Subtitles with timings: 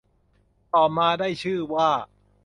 [0.73, 1.89] ต่อมาได้ชื่อว่า